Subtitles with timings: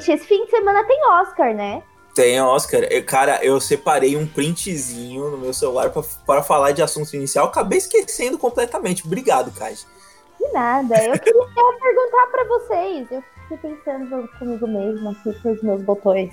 [0.00, 1.82] gente, esse fim de semana tem Oscar, né?
[2.14, 2.82] Tem Oscar.
[2.90, 5.92] Eu, cara, eu separei um printzinho no meu celular
[6.26, 7.46] para falar de assunto inicial.
[7.46, 9.06] Acabei esquecendo completamente.
[9.06, 9.74] Obrigado, Kai.
[9.74, 10.96] De nada.
[11.04, 11.42] Eu queria
[11.80, 13.10] perguntar para vocês.
[13.10, 16.32] Eu fiquei pensando comigo mesmo aqui com os meus botões.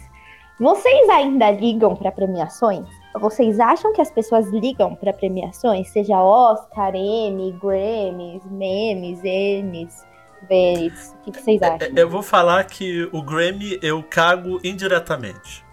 [0.59, 2.87] Vocês ainda ligam para premiações?
[3.19, 5.87] Vocês acham que as pessoas ligam para premiações?
[5.89, 9.21] Seja Oscar, Emmy, Grammys, memes,
[10.49, 11.15] Emmys, Veris.
[11.21, 11.89] O que, que vocês é, acham?
[11.95, 15.65] Eu vou falar que o Grammy eu cago indiretamente.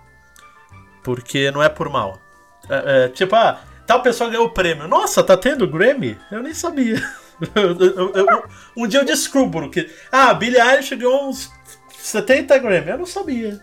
[1.02, 2.20] Porque não é por mal.
[2.68, 4.88] É, é, tipo, ah, tal pessoa ganhou o prêmio.
[4.88, 6.18] Nossa, tá tendo Grammy?
[6.30, 6.96] Eu nem sabia.
[7.54, 8.44] eu, eu, eu,
[8.76, 9.90] um dia eu descubro que.
[10.10, 11.50] Ah, Billie Eilish ganhou uns
[11.98, 12.90] 70 Grammy.
[12.90, 13.60] Eu não sabia.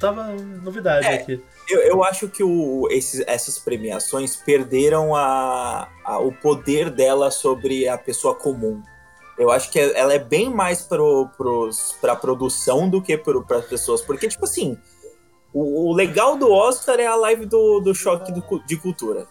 [0.00, 1.40] Tava novidade é, aqui.
[1.68, 7.86] Eu, eu acho que o, esses, essas premiações perderam a, a, o poder dela sobre
[7.88, 8.82] a pessoa comum.
[9.38, 13.64] Eu acho que ela é bem mais pro, pros, pra produção do que pro, as
[13.64, 14.02] pessoas.
[14.02, 14.76] Porque, tipo assim,
[15.52, 19.26] o, o, legal do Oscar é a live do, do choque do, de cultura.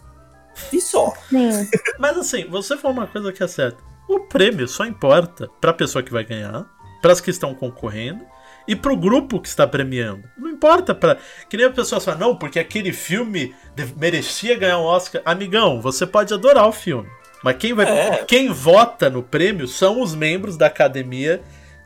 [0.71, 1.13] E só.
[1.29, 1.69] Sim.
[1.99, 3.81] Mas assim, você falou uma coisa que é certa.
[4.07, 6.65] O prêmio só importa pra pessoa que vai ganhar,
[7.01, 8.25] para as que estão concorrendo
[8.67, 10.23] e pro grupo que está premiando.
[10.37, 11.17] Não importa para
[11.49, 13.55] que nem a pessoa fala, não, porque aquele filme
[13.97, 15.21] merecia ganhar um Oscar.
[15.25, 17.09] Amigão, você pode adorar o filme,
[17.43, 18.23] mas quem vai é.
[18.25, 21.41] quem vota no prêmio são os membros da Academia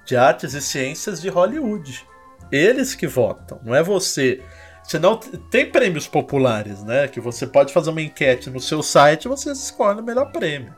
[0.06, 2.06] de Artes e Ciências de Hollywood.
[2.52, 4.42] Eles que votam, não é você.
[4.84, 7.08] Senão tem prêmios populares, né?
[7.08, 10.76] Que você pode fazer uma enquete no seu site e você escolhe o melhor prêmio.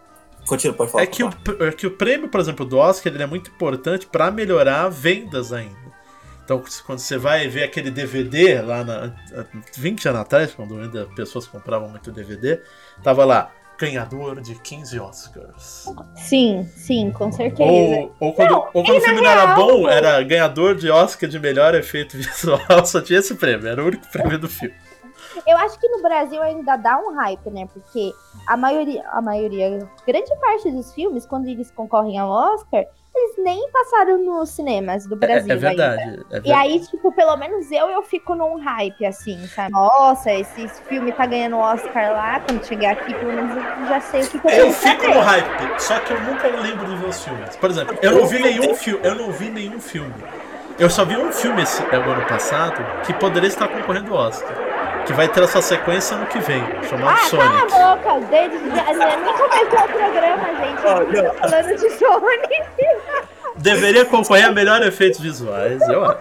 [0.48, 1.03] Continua, pode falar.
[1.03, 4.08] É que, o, é que o prêmio, por exemplo, do Oscar, ele é muito importante
[4.08, 5.88] para melhorar vendas ainda.
[6.42, 9.14] Então, quando você vai ver aquele DVD lá na
[9.75, 12.61] 20 anos atrás, quando ainda pessoas compravam muito DVD,
[13.03, 15.86] tava lá ganhador de 15 Oscars.
[16.16, 17.70] Sim, sim, com certeza.
[17.70, 21.30] Ou, ou quando, não, ou quando o filme não era bom, era ganhador de Oscar
[21.30, 24.76] de melhor efeito visual, só tinha esse prêmio, era o único prêmio do filme.
[25.45, 27.67] Eu acho que no Brasil ainda dá um hype, né?
[27.71, 28.11] Porque
[28.48, 32.86] a maioria, a maioria, grande parte dos filmes, quando eles concorrem ao Oscar,
[33.17, 35.52] eles nem passaram nos cinemas do Brasil.
[35.52, 36.26] É, é verdade, ainda.
[36.30, 36.50] é verdade.
[36.50, 39.72] E aí, tipo, pelo menos eu, eu fico num hype, assim, sabe?
[39.72, 44.22] Nossa, esse filme tá ganhando Oscar lá, quando chegar aqui, pelo menos eu já sei
[44.22, 47.08] o que, que eu Eu fico no hype, só que eu nunca lembro de ver
[47.08, 47.56] os filmes.
[47.56, 50.14] Por exemplo, eu não vi nenhum filme, eu não vi nenhum filme.
[50.80, 54.77] Eu só vi um filme esse ano passado que poderia estar concorrendo ao Oscar
[55.08, 57.48] que vai ter a sua sequência no que vem, chamado ah, Sonic.
[57.48, 60.82] Cala a boca, desde nem começou o programa, gente.
[60.84, 63.28] Oh, falando de Sonic.
[63.56, 66.20] Deveria concorrer a melhor efeitos visuais, eu acho.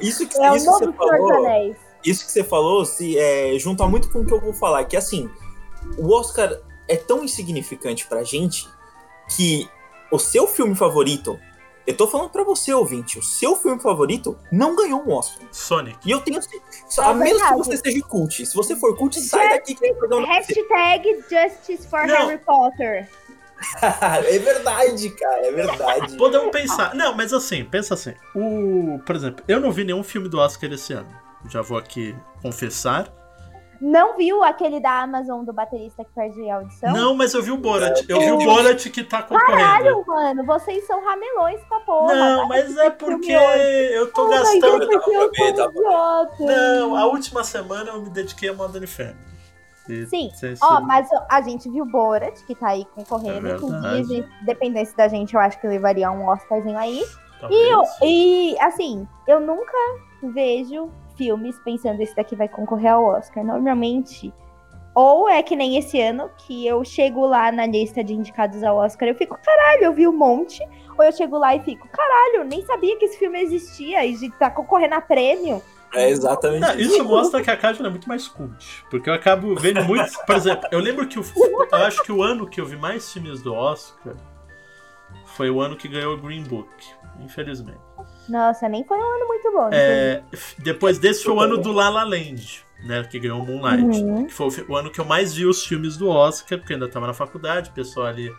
[0.00, 1.76] Isso que, é isso que você falou.
[2.04, 4.96] Isso que você falou se é, junta muito com o que eu vou falar, que
[4.96, 5.30] assim,
[5.96, 6.58] o Oscar
[6.88, 8.68] é tão insignificante pra gente
[9.36, 9.68] que
[10.10, 11.38] o seu filme favorito
[11.88, 15.48] eu tô falando pra você, ouvinte, o seu filme favorito não ganhou um Oscar.
[15.50, 15.98] Sonic.
[16.04, 16.38] E eu tenho.
[16.38, 18.44] É a menos que você seja cult.
[18.44, 22.26] Se você for cult, sai daqui que eu Hashtag Justice for não.
[22.26, 23.08] Harry Potter.
[23.80, 26.16] é verdade, cara, é verdade.
[26.18, 26.94] Podemos pensar.
[26.94, 28.12] Não, mas assim, pensa assim.
[28.34, 31.08] O, por exemplo, eu não vi nenhum filme do Oscar esse ano.
[31.48, 33.10] Já vou aqui confessar.
[33.80, 36.92] Não viu aquele da Amazon do baterista que perde a audição?
[36.92, 38.04] Não, mas eu vi o Borat.
[38.08, 39.58] Eu vi o Borat que tá concorrendo.
[39.58, 42.14] Caralho, mano, vocês são ramelões pra porra.
[42.14, 44.86] Não, mas é porque eu tô oh, gastando.
[44.86, 46.36] Mas é eu idiota.
[46.40, 49.28] Não, a última semana eu me dediquei a Modern Family.
[50.06, 50.30] Sim,
[50.60, 53.48] ó, mas a gente viu Borat, que tá aí concorrendo.
[53.48, 57.02] É Inclusive, dependesse da gente, eu acho que levaria um Oscarzinho aí.
[57.50, 59.76] E, e, assim, eu nunca
[60.22, 63.44] vejo filmes pensando esse daqui vai concorrer ao Oscar.
[63.44, 64.32] Normalmente,
[64.94, 68.78] ou é que nem esse ano, que eu chego lá na lista de indicados ao
[68.78, 70.62] Oscar, eu fico, caralho, eu vi um monte.
[70.96, 74.50] Ou eu chego lá e fico, caralho, nem sabia que esse filme existia e tá
[74.50, 75.62] concorrendo a prêmio.
[75.94, 77.04] É exatamente Não, isso.
[77.04, 78.84] mostra que a Cátia é muito mais cult.
[78.90, 80.12] Porque eu acabo vendo muito.
[80.26, 81.24] Por exemplo, eu lembro que o,
[81.72, 84.14] eu acho que o ano que eu vi mais filmes do Oscar
[85.24, 86.68] foi o ano que ganhou o Green Book,
[87.20, 87.80] infelizmente.
[88.28, 89.68] Nossa, nem foi um ano muito bom.
[89.72, 90.22] É,
[90.58, 93.02] depois desse foi o ano do La La Land, né?
[93.04, 93.82] Que ganhou Moonlight.
[93.82, 94.26] Uhum.
[94.26, 97.06] Que foi o ano que eu mais vi os filmes do Oscar, porque ainda estava
[97.06, 98.34] na faculdade, o pessoal ali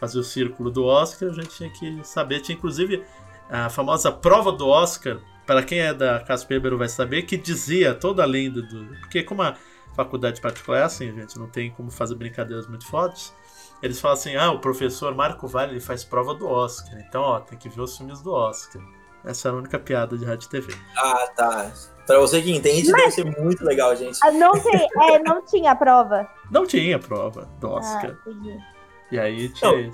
[0.00, 2.40] fazia o círculo do Oscar, a gente tinha que saber.
[2.40, 3.04] Tinha inclusive
[3.48, 8.22] a famosa prova do Oscar, para quem é da Casper vai saber, que dizia toda
[8.22, 8.84] a lenda do.
[9.00, 9.56] Porque como a
[9.94, 13.34] faculdade particular é assim, gente, não tem como fazer brincadeiras muito fortes.
[13.82, 16.98] Eles falam assim: ah, o professor Marco Vale ele faz prova do Oscar.
[17.00, 18.80] Então, ó, tem que ver os filmes do Oscar.
[19.24, 20.74] Essa é a única piada de rádio TV.
[20.96, 21.72] Ah, tá.
[22.06, 23.02] Pra você que entende, Mas...
[23.02, 24.18] deve ser muito legal, gente.
[24.22, 26.28] Ah, não, tem, é, não tinha prova.
[26.50, 28.16] Não tinha prova do Oscar.
[28.26, 28.72] Ah,
[29.10, 29.92] e aí tinha.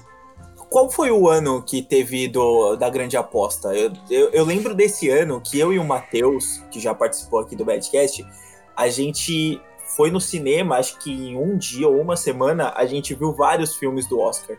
[0.70, 3.74] qual foi o ano que teve do, da grande aposta?
[3.74, 7.54] Eu, eu, eu lembro desse ano que eu e o Matheus, que já participou aqui
[7.54, 8.26] do Badcast,
[8.74, 9.60] a gente
[9.96, 13.76] foi no cinema, acho que em um dia ou uma semana, a gente viu vários
[13.76, 14.56] filmes do Oscar.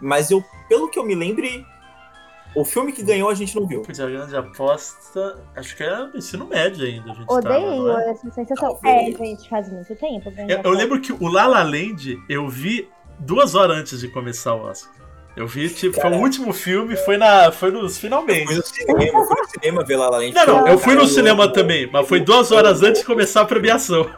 [0.00, 1.66] Mas eu, pelo que eu me lembre,
[2.54, 3.82] o filme que ganhou a gente não viu.
[3.82, 7.12] Pois é, a grande aposta, acho que era ensino médio ainda.
[7.12, 8.10] A gente Odeio tava, é?
[8.10, 8.80] essa sensação.
[8.82, 10.32] Ah, é, gente, faz muito tempo.
[10.48, 12.88] Eu, eu lembro que o La La Land eu vi
[13.18, 14.94] duas horas antes de começar o Oscar.
[15.36, 18.40] Eu vi, tipo, foi o último filme, foi, na, foi nos finalmente.
[18.40, 20.32] Eu fui no cinema, fui no cinema ver La La Land.
[20.32, 23.44] Não, não, eu fui no cinema também, mas foi duas horas antes de começar a
[23.44, 24.10] premiação.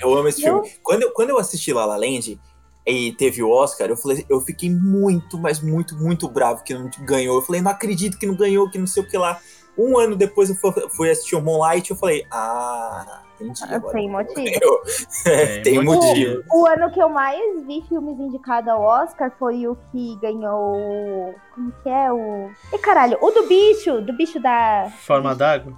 [0.00, 0.70] Eu amo esse filme.
[0.82, 2.40] Quando eu, quando eu assisti La La Land
[2.86, 6.90] e teve o Oscar, eu falei, eu fiquei muito, mas muito, muito bravo que não
[7.00, 7.36] ganhou.
[7.36, 9.38] Eu falei, não acredito que não ganhou, que não sei o que lá.
[9.78, 10.56] Um ano depois eu
[10.90, 13.60] fui assistir o Moonlight e eu falei, ah, entendi.
[13.64, 13.92] Ah, agora.
[13.94, 14.82] Tem motivo.
[15.26, 16.44] É, tem motivo.
[16.50, 21.34] O, o, ano que eu mais vi filmes indicados ao Oscar foi o que ganhou.
[21.54, 22.12] Como que é?
[22.12, 22.50] O.
[22.72, 24.92] E caralho, o do bicho, do bicho da.
[25.00, 25.72] Forma d'água?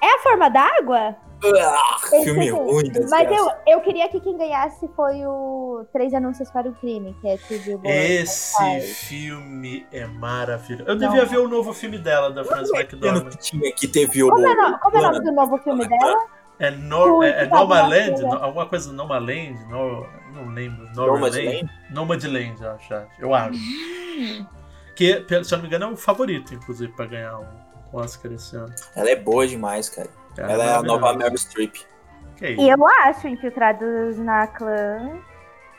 [0.00, 1.16] É a forma d'água?
[2.24, 6.74] Filme ruim, Mas eu, eu queria que quem ganhasse foi o Três Anúncios para o
[6.74, 10.88] Crime, que é Tribute Esse filme é maravilhoso.
[10.88, 13.30] Eu devia ver o novo filme dela, da Frances McDormand.
[13.30, 14.30] Que tinha que teve o.
[14.30, 16.26] Como é, no, como é o nome do novo filme dela?
[16.58, 18.20] É, Nor é, é Nomaland?
[18.20, 19.56] No, alguma coisa Nomaland?
[19.70, 20.88] No, não lembro.
[20.94, 21.70] Nomadland?
[21.90, 22.94] Nomadland, eu acho.
[23.18, 23.58] Eu acho.
[23.58, 24.46] Hum.
[24.96, 27.46] Que, se eu não me engano, é o favorito, inclusive, pra ganhar o
[27.92, 28.74] Oscar esse ano.
[28.96, 30.10] Ela é boa demais, cara.
[30.38, 31.74] É, Ela é a nova Meryl Streep.
[32.40, 35.18] E eu acho Infiltrados na Clã.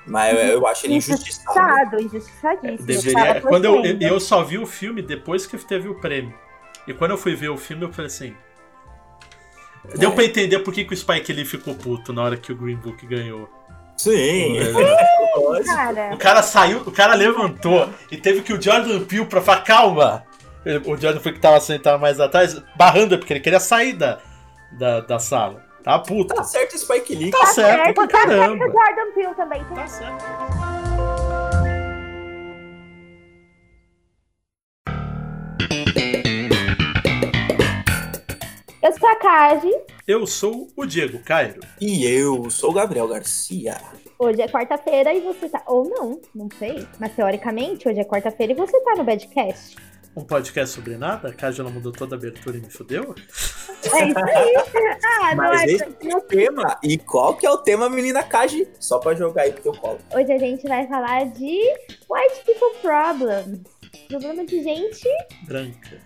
[0.05, 2.01] Mas eu, eu acho ele injustiçado.
[2.01, 2.85] Injustiçadíssimo.
[2.85, 3.41] Deveria...
[3.41, 6.33] Quando eu, eu só vi o filme depois que teve o prêmio.
[6.87, 8.35] E quando eu fui ver o filme, eu falei assim.
[9.93, 9.97] É.
[9.97, 12.55] Deu pra entender por que, que o Spike Lee ficou puto na hora que o
[12.55, 13.47] Green Book ganhou.
[13.95, 14.57] Sim.
[14.63, 16.13] Sim cara.
[16.13, 20.23] O cara saiu, o cara levantou e teve que o Jordan Peele pra falar, calma.
[20.85, 24.19] O Jordan foi que tava sentado mais atrás, barrando, porque ele queria sair da,
[24.77, 25.63] da, da sala.
[25.83, 26.35] Tá puta.
[26.35, 27.31] Tá certo Spike Lee.
[27.31, 28.57] Tá, tá certo, certo, pra caramba.
[28.57, 29.63] Tá certo Jordan Peele também.
[29.63, 30.25] Tá, tá certo.
[38.81, 39.71] Eu sou a Kaji.
[40.07, 41.59] Eu sou o Diego Cairo.
[41.79, 43.77] E eu sou o Gabriel Garcia.
[44.17, 45.61] Hoje é quarta-feira e você tá.
[45.67, 46.87] Ou não, não sei.
[46.99, 49.75] Mas teoricamente, hoje é quarta-feira e você tá no Badcast.
[50.15, 51.29] Um podcast sobre nada?
[51.29, 53.15] A Kaji não mudou toda a abertura e me fudeu?
[53.83, 54.53] É isso aí.
[55.21, 56.79] Ah, Mas é esse é o tema.
[56.83, 58.67] E qual que é o tema, menina Kaji?
[58.79, 59.99] Só pra jogar aí pro teu colo.
[60.13, 61.59] Hoje a gente vai falar de
[62.09, 63.59] White People Problems.
[64.07, 65.07] Problema de gente...
[65.45, 65.97] Branca.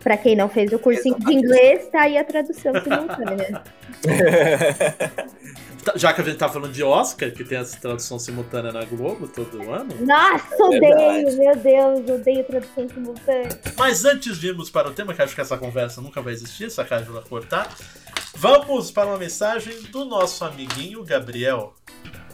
[0.00, 3.62] Pra quem não fez o cursinho de inglês, tá aí a tradução simultânea.
[5.86, 8.84] Tá, já que a gente tá falando de Oscar, que tem essa tradução simultânea na
[8.84, 9.94] Globo todo ano.
[10.00, 13.60] Nossa, é odeio, meu Deus, odeio tradução simultânea.
[13.78, 16.64] Mas antes de irmos para o tema, que acho que essa conversa nunca vai existir,
[16.64, 17.72] essa casa vai cortar.
[18.34, 21.72] Vamos para uma mensagem do nosso amiguinho Gabriel.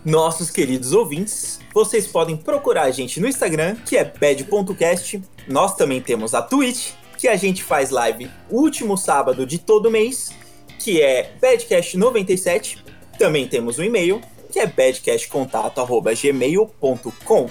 [0.02, 5.22] Nossos queridos ouvintes, vocês podem procurar a gente no Instagram, que é bad.cast.
[5.46, 10.30] Nós também temos a Twitch, que a gente faz live último sábado de todo mês,
[10.78, 12.81] que é badcast97.
[13.18, 14.20] Também temos o um e-mail,
[14.50, 17.50] que é badcastcontato.gmail.com.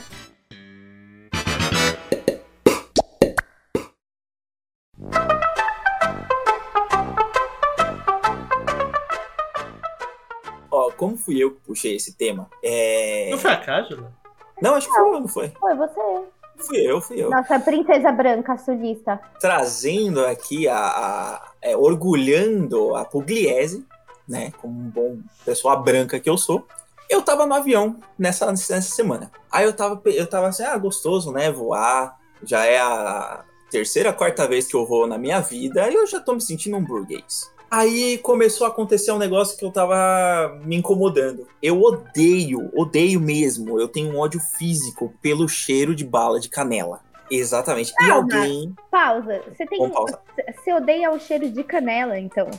[10.72, 12.50] Ó, como fui eu que puxei esse tema?
[12.64, 13.30] É...
[13.32, 14.14] Não foi a Cájula?
[14.62, 15.50] Não, acho que foi eu, não foi?
[15.60, 16.02] Foi você.
[16.58, 17.30] Fui eu, fui eu.
[17.30, 19.20] Nossa princesa branca sulista.
[19.40, 20.78] Trazendo aqui a.
[20.78, 23.86] a é, orgulhando a Pugliese,
[24.28, 24.52] né?
[24.62, 26.68] Como um bom pessoa branca que eu sou.
[27.10, 29.32] Eu tava no avião nessa, nessa semana.
[29.52, 31.52] Aí eu tava, eu tava assim, ah, gostoso, né?
[31.52, 32.18] Voar.
[32.44, 36.20] Já é a terceira, quarta vez que eu vou na minha vida e eu já
[36.20, 37.52] tô me sentindo um burguês.
[37.70, 41.48] Aí começou a acontecer um negócio que eu tava me incomodando.
[41.64, 43.80] Eu odeio, odeio mesmo.
[43.80, 47.00] Eu tenho um ódio físico pelo cheiro de bala de canela.
[47.32, 47.94] Exatamente.
[47.94, 48.76] Calma, e alguém.
[48.92, 49.42] Pausa.
[49.48, 49.90] Você tem.
[49.90, 50.20] Pausa.
[50.54, 52.52] Você odeia o cheiro de canela, então?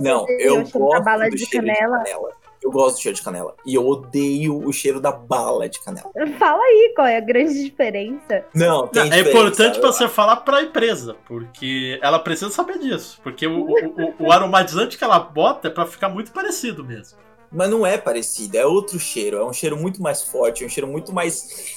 [0.00, 1.98] Não, eu gosto bala do de cheiro canela.
[1.98, 2.44] de canela.
[2.62, 3.54] Eu gosto do cheiro de canela.
[3.66, 6.10] E eu odeio o cheiro da bala de canela.
[6.38, 8.46] Fala aí qual é a grande diferença.
[8.54, 13.20] Não, tem não, É importante pra você falar pra empresa, porque ela precisa saber disso.
[13.22, 17.18] Porque o, o, o aromatizante que ela bota é pra ficar muito parecido mesmo.
[17.52, 19.36] Mas não é parecido, é outro cheiro.
[19.36, 21.76] É um cheiro muito mais forte, é um cheiro muito mais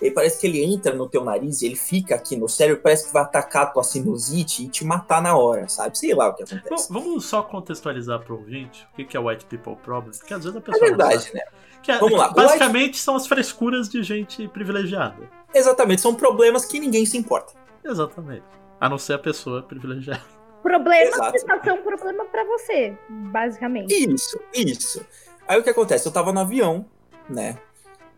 [0.00, 3.06] E parece que ele entra no teu nariz e ele fica aqui no cérebro, parece
[3.06, 5.96] que vai atacar a tua sinusite e te matar na hora, sabe?
[5.98, 6.92] Sei lá o que acontece.
[6.92, 10.60] vamos só contextualizar pro ouvinte o que é White People Problem, porque às vezes a
[10.60, 10.84] pessoa.
[10.84, 11.42] É verdade, né?
[11.82, 12.28] Que é, Vamos lá.
[12.28, 12.98] Basicamente White...
[12.98, 15.28] são as frescuras de gente privilegiada.
[15.54, 17.52] Exatamente, são problemas que ninguém se importa.
[17.84, 18.44] Exatamente.
[18.80, 20.22] A não ser a pessoa privilegiada.
[20.62, 23.92] Problemas que só são um problema para você, basicamente.
[23.92, 25.04] Isso, isso.
[25.46, 26.08] Aí o que acontece?
[26.08, 26.86] Eu tava no avião,
[27.28, 27.58] né?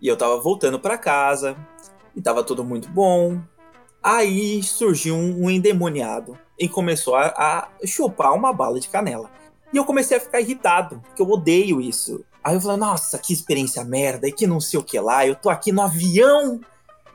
[0.00, 1.56] E eu tava voltando para casa,
[2.16, 3.38] e tava tudo muito bom.
[4.02, 9.30] Aí surgiu um, endemoniado e começou a, a chupar uma bala de canela.
[9.72, 12.24] E eu comecei a ficar irritado, porque eu odeio isso.
[12.42, 15.34] Aí eu falei, nossa, que experiência merda, e que não sei o que lá, eu
[15.34, 16.60] tô aqui no avião,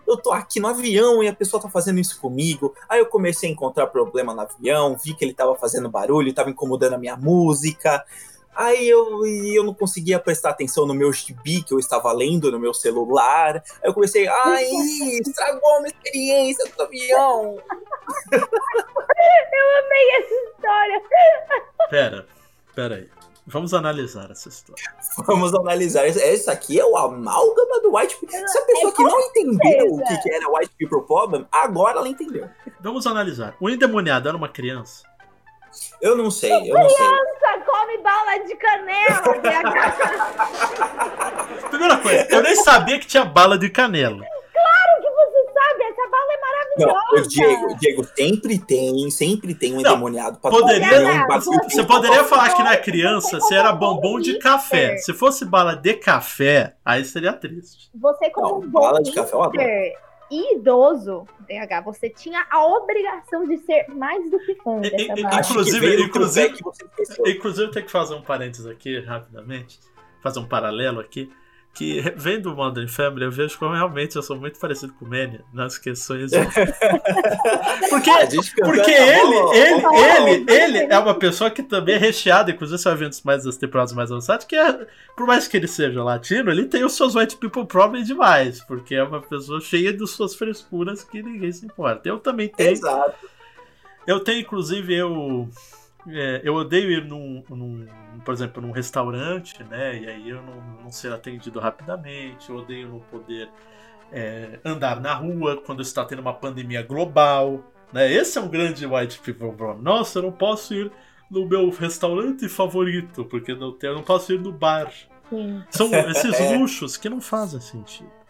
[0.05, 2.75] eu tô aqui no avião e a pessoa tá fazendo isso comigo.
[2.89, 6.49] Aí eu comecei a encontrar problema no avião, vi que ele tava fazendo barulho, tava
[6.49, 8.03] incomodando a minha música.
[8.55, 12.59] Aí eu, eu não conseguia prestar atenção no meu gibi que eu estava lendo no
[12.59, 13.63] meu celular.
[13.81, 14.69] Aí eu comecei, ai,
[15.25, 17.57] estragou a minha experiência do avião.
[18.31, 21.01] eu amei essa história.
[21.89, 22.27] Pera,
[22.75, 23.09] pera aí.
[23.47, 24.83] Vamos analisar essa história.
[25.25, 26.05] Vamos analisar.
[26.05, 28.47] Esse aqui é o amálgama do White People.
[28.47, 32.47] Se a pessoa que não entendeu o que era White People Problem, agora ela entendeu.
[32.79, 33.55] Vamos analisar.
[33.59, 35.03] O endemoniado era uma criança?
[36.01, 36.97] Eu não sei, eu não sei.
[36.97, 39.21] Criança come bala de canela.
[41.69, 44.21] Primeira coisa, eu nem sabia que tinha bala de canela
[46.11, 47.05] bala é maravilhosa.
[47.11, 51.83] Não, o Diego, Diego, sempre tem, sempre tem um não, endemoniado pra poderia, um Você
[51.83, 54.97] poderia falar que na criança se era bombom de café.
[54.97, 57.89] Se fosse bala de café, aí seria triste.
[57.95, 59.95] Você como não, um bala de café, e
[60.31, 66.57] idoso, DH, você tinha a obrigação de ser mais do que fã dessa Inclusive, inclusive,
[67.27, 69.79] inclusive, eu tenho que fazer um parênteses aqui, rapidamente,
[70.21, 71.29] fazer um paralelo aqui
[71.73, 75.09] que vendo o Modern Family, eu vejo como realmente eu sou muito parecido com o
[75.09, 76.31] Manny nas questões.
[77.89, 78.11] porque
[78.61, 83.15] porque ele, ele, ele, ele é uma pessoa que também é recheada, inclusive vai vendo
[83.23, 84.85] mais das temporadas mais avançadas, que é,
[85.15, 88.95] por mais que ele seja latino, ele tem os seus white people problem demais, porque
[88.95, 92.07] é uma pessoa cheia de suas frescuras que ninguém se importa.
[92.07, 92.71] Eu também tenho.
[92.71, 93.29] Exato.
[94.05, 95.49] Eu tenho, inclusive, eu
[96.07, 97.87] é, eu odeio ir num, num,
[98.23, 99.97] por exemplo, num restaurante, né?
[99.97, 103.49] E aí eu não, não ser atendido rapidamente, eu odeio não poder
[104.11, 107.63] é, andar na rua quando está tendo uma pandemia global.
[107.93, 108.11] Né?
[108.11, 109.83] Esse é um grande white people problem.
[109.83, 110.91] Nossa, eu não posso ir
[111.29, 114.91] no meu restaurante favorito, porque não, eu não posso ir no bar.
[115.29, 115.63] Sim.
[115.69, 118.20] São esses luxos que não fazem sentido.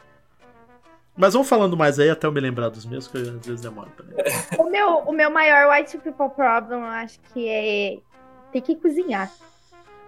[1.16, 3.90] Mas vamos falando mais aí até eu me lembrar dos meus, que às vezes demora
[3.98, 4.16] também.
[4.58, 7.98] O meu, o meu maior white people problem, eu acho que é
[8.52, 9.32] ter que cozinhar.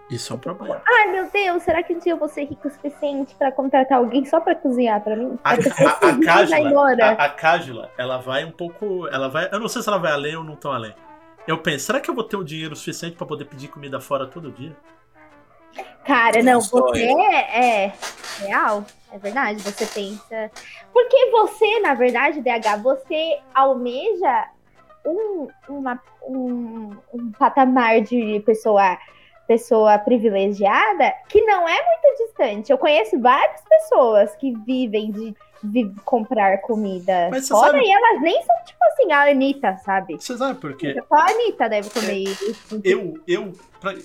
[0.10, 0.82] Isso é um problema.
[0.88, 3.98] Ai, meu Deus, será que um dia eu vou ser rico o suficiente para contratar
[3.98, 5.38] alguém só para cozinhar para mim?
[5.44, 9.08] A, a, a, Cágila, ela vai um pouco.
[9.08, 9.50] Ela vai.
[9.52, 10.94] Eu não sei se ela vai além ou não tão além.
[11.48, 14.28] Eu penso, será que eu vou ter o dinheiro suficiente para poder pedir comida fora
[14.28, 14.76] todo dia?
[16.06, 17.94] Cara, não, você é, é
[18.40, 19.62] real, é verdade.
[19.62, 20.52] Você pensa.
[20.92, 24.50] Porque você, na verdade, DH, você almeja
[25.06, 28.98] um, uma, um, um patamar de pessoa
[29.46, 32.72] pessoa privilegiada que não é muito distante.
[32.72, 37.84] Eu conheço várias pessoas que vivem de, de comprar comida fora sabe...
[37.84, 40.16] e elas nem são tipo assim a Anitta, sabe?
[40.16, 40.96] Você sabe por quê?
[41.10, 42.82] Só a Anitta deve comer isso.
[42.86, 43.52] Eu, eu,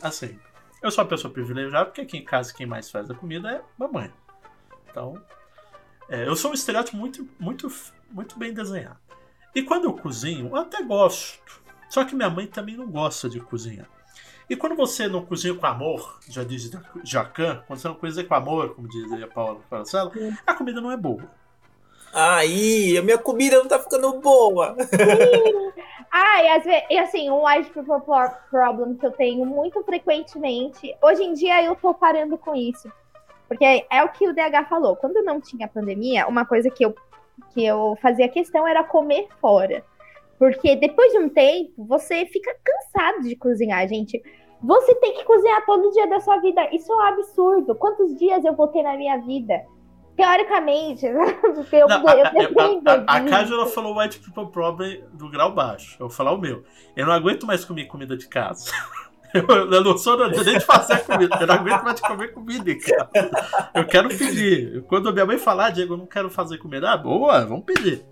[0.03, 0.37] assim,
[0.83, 3.61] eu sou uma pessoa privilegiada porque aqui em casa quem mais faz a comida é
[3.79, 4.11] mamãe.
[4.91, 5.21] Então,
[6.09, 7.71] é, eu sou um estereótipo muito, muito,
[8.11, 8.99] muito bem desenhado.
[9.55, 11.63] E quando eu cozinho, eu até gosto.
[11.89, 13.89] Só que minha mãe também não gosta de cozinhar.
[14.49, 16.71] E quando você não cozinha com amor, já diz
[17.05, 20.11] Jacan, quando você não cozinha com amor, como diz a Paula Paracela,
[20.47, 21.31] a comida não é boa.
[22.13, 24.77] Aí, a minha comida não tá ficando boa.
[26.11, 28.01] Ah, e, às vezes, assim, um people
[28.51, 30.97] problem que eu tenho muito frequentemente.
[31.03, 32.91] Hoje em dia eu tô parando com isso.
[33.49, 34.95] Porque é o que o DH falou.
[34.95, 36.95] Quando não tinha pandemia, uma coisa que eu,
[37.55, 39.83] que eu fazia questão era comer fora.
[40.39, 44.23] Porque depois de um tempo, você fica cansado de cozinhar, gente.
[44.63, 46.69] Você tem que cozinhar todo dia da sua vida.
[46.75, 47.75] Isso é um absurdo.
[47.75, 49.65] Quantos dias eu vou ter na minha vida?
[50.15, 51.07] Teoricamente,
[51.55, 52.91] porque eu, não, eu dependo.
[52.91, 55.95] A, a, a, a Cájula falou White People Problem do grau baixo.
[55.95, 56.65] Eu vou falar o meu.
[56.97, 58.71] Eu não aguento mais comer comida de casa.
[59.35, 61.37] Eu, eu não sou nem de fazer comida.
[61.41, 63.31] Eu não aguento mais de comer comida, cara.
[63.75, 64.83] Eu quero pedir.
[64.85, 68.05] Quando minha mãe falar, Diego, eu não quero fazer comida, ah, boa, vamos pedir.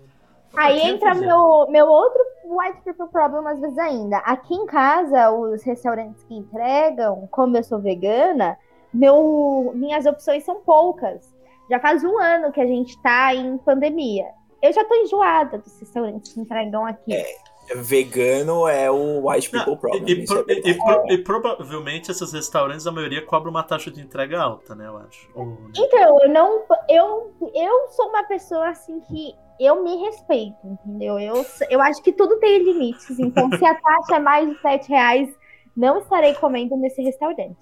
[0.55, 4.17] Aí entra meu, meu outro white people problem às vezes ainda.
[4.17, 8.57] Aqui em casa, os restaurantes que entregam, como eu sou vegana,
[8.93, 11.35] meu, minhas opções são poucas.
[11.69, 14.25] Já faz um ano que a gente tá em pandemia.
[14.61, 17.13] Eu já tô enjoada dos restaurantes que entregam aqui.
[17.13, 17.35] É,
[17.75, 20.03] vegano é o white people Não, problem.
[20.07, 24.01] E, pro, é e, pro, e, provavelmente esses restaurantes, a maioria cobra uma taxa de
[24.01, 24.87] entrega alta, né?
[24.87, 25.29] Eu acho.
[25.35, 25.57] Ou...
[25.75, 26.63] Então, eu não.
[26.89, 31.19] Eu, eu sou uma pessoa assim que eu me respeito, entendeu?
[31.19, 33.19] Eu, eu acho que tudo tem limites.
[33.19, 35.29] Então, se a taxa é mais de 7 reais,
[35.75, 37.57] não estarei comendo nesse restaurante.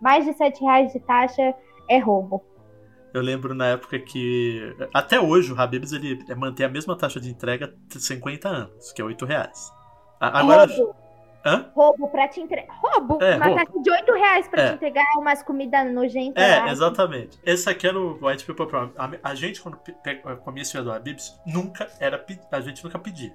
[0.00, 1.54] Mais de 7 reais de taxa
[1.88, 2.42] é roubo.
[3.16, 4.76] Eu lembro na época que.
[4.92, 9.00] Até hoje o Habibs ele mantém a mesma taxa de entrega de 50 anos, que
[9.00, 9.72] é 8 reais.
[10.20, 10.70] Agora.
[10.70, 10.94] Roubo.
[11.42, 11.70] Hã?
[11.74, 12.74] Roubo pra te entregar.
[12.78, 13.16] Roubo!
[13.22, 13.64] É, uma roubo.
[13.64, 14.68] taxa de 8 reais pra é.
[14.68, 16.44] te entregar umas comidas nojentas.
[16.44, 16.70] É, lá.
[16.70, 17.38] exatamente.
[17.42, 18.92] Esse aqui era o White People Problem.
[19.22, 19.78] A, gente, quando
[20.44, 22.22] comia esse do Habibs, nunca era.
[22.52, 23.34] A gente nunca pedia.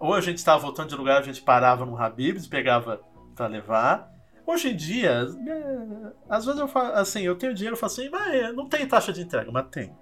[0.00, 2.98] Ou a gente estava voltando de lugar, a gente parava no Habibs, pegava
[3.34, 4.10] pra levar.
[4.46, 8.08] Hoje em dia, é, às vezes eu falo assim, eu tenho dinheiro, eu falo assim,
[8.08, 9.92] mas não tem taxa de entrega, mas tem.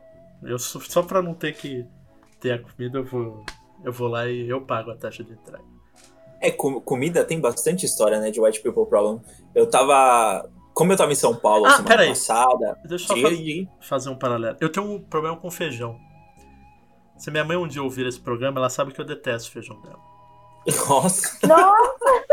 [0.42, 1.86] Eu, só pra não ter que
[2.38, 3.44] ter a comida, eu vou,
[3.82, 5.64] eu vou lá e eu pago a taxa de entrega.
[6.42, 9.22] É, com, comida tem bastante história, né, de White People Problem.
[9.54, 10.46] Eu tava.
[10.74, 12.78] Como eu tava em São Paulo ah, semana passada.
[12.84, 14.56] Deixa eu fazer, fazer um paralelo.
[14.60, 15.98] Eu tenho um problema com feijão.
[17.16, 19.80] Se minha mãe um dia ouvir esse programa, ela sabe que eu detesto o feijão
[19.80, 20.13] dela.
[20.66, 21.46] Nossa!
[21.46, 22.24] Nossa!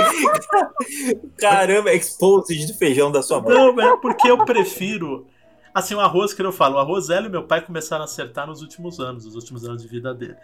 [1.38, 3.54] Caramba, exposed de feijão da sua mãe.
[3.54, 5.26] Não, é porque eu prefiro.
[5.74, 8.46] Assim, o arroz que eu falo, o arroz ela e meu pai começaram a acertar
[8.46, 10.36] nos últimos anos, nos últimos anos de vida dele.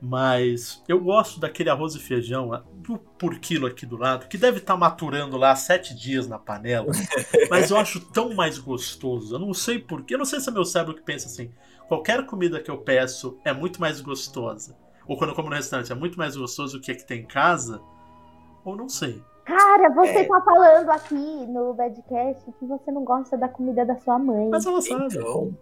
[0.00, 2.50] Mas eu gosto daquele arroz e feijão
[3.18, 6.92] por quilo aqui do lado, que deve estar tá maturando lá sete dias na panela.
[7.50, 9.34] mas eu acho tão mais gostoso.
[9.34, 10.14] Eu não sei porquê.
[10.14, 11.50] Eu não sei se é meu cérebro que pensa assim.
[11.88, 14.76] Qualquer comida que eu peço é muito mais gostosa.
[15.08, 17.22] Ou quando eu como no restaurante é muito mais gostoso do que a que tem
[17.22, 17.80] em casa
[18.64, 19.22] ou não sei.
[19.48, 20.24] Cara, você é.
[20.24, 24.50] tá falando aqui no Badcast que você não gosta da comida da sua mãe.
[24.50, 25.06] Mas ela sabe.
[25.06, 25.56] Então...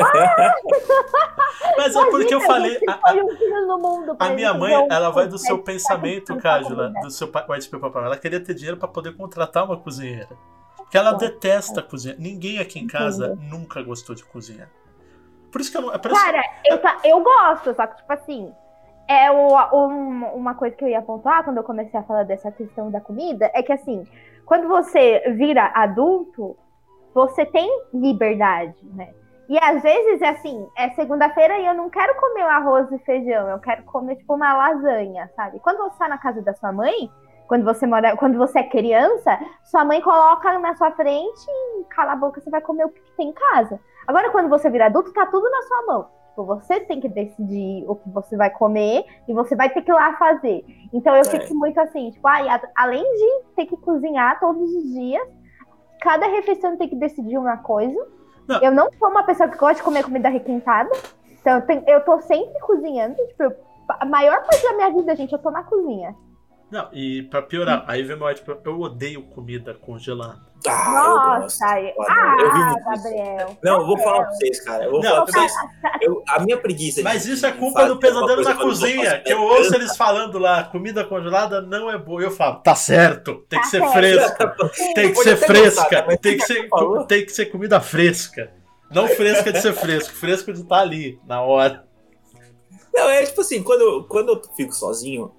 [0.00, 0.54] ah!
[1.76, 2.78] Mas é porque eu falei.
[2.88, 8.04] A, a, a minha mãe, ela vai do seu pensamento, Cájula, do seu white paper.
[8.04, 10.28] Ela queria ter dinheiro para poder contratar uma cozinheira.
[10.76, 12.16] Porque ela detesta cozinhar.
[12.20, 14.70] Ninguém aqui em casa nunca gostou de cozinhar.
[15.52, 15.94] Por isso que eu não.
[15.94, 18.52] É Cara, eu, eu gosto, só que, tipo assim,
[19.06, 22.50] é o, um, uma coisa que eu ia pontuar quando eu comecei a falar dessa
[22.50, 24.06] questão da comida é que assim,
[24.46, 26.56] quando você vira adulto,
[27.14, 29.10] você tem liberdade, né?
[29.48, 33.58] E às vezes, assim, é segunda-feira e eu não quero comer arroz e feijão, eu
[33.58, 35.58] quero comer, tipo, uma lasanha, sabe?
[35.60, 37.10] Quando você tá na casa da sua mãe,
[37.46, 42.12] quando você mora, quando você é criança, sua mãe coloca na sua frente e cala
[42.12, 43.78] a boca, você vai comer o que tem em casa.
[44.06, 46.08] Agora, quando você vira adulto, tá tudo na sua mão.
[46.32, 49.90] Tipo, você tem que decidir o que você vai comer e você vai ter que
[49.90, 50.64] ir lá fazer.
[50.92, 51.24] Então eu é.
[51.24, 55.28] fico muito assim, tipo, ah, além de ter que cozinhar todos os dias,
[56.00, 57.98] cada refeição tem que decidir uma coisa.
[58.48, 58.60] Não.
[58.62, 60.90] Eu não sou uma pessoa que gosta de comer comida requentada.
[61.40, 63.14] Então eu, tenho, eu tô sempre cozinhando.
[63.28, 63.54] Tipo,
[63.88, 66.16] a maior parte da minha vida, gente, eu tô na cozinha.
[66.72, 70.40] Não, e pra piorar, aí vem meu tipo, eu odeio comida congelada.
[70.66, 72.10] Ah, Nossa, eu, gosto.
[72.10, 73.58] ah, eu vi Gabriel.
[73.62, 74.84] Não, eu vou falar pra vocês, cara.
[74.84, 75.52] Eu vou não, falar pra vocês.
[76.00, 77.02] Eu, a minha preguiça.
[77.02, 79.20] Mas isso é culpa do pesadelo na cozinha.
[79.20, 82.22] Que eu ouço eles falando lá, comida congelada não é boa.
[82.22, 83.92] Eu falo, tá certo, tem que tá ser certo.
[83.92, 84.56] fresca.
[84.94, 85.82] Tem que ser fresca.
[85.82, 86.68] Gostado, tem, que ser,
[87.06, 88.50] tem que ser comida fresca.
[88.90, 91.84] Não fresca de ser fresco, fresco de estar tá ali, na hora.
[92.92, 95.32] Não, é tipo assim, quando, quando eu fico sozinho,